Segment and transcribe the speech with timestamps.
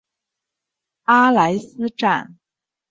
[1.03, 2.39] 阿莱斯站。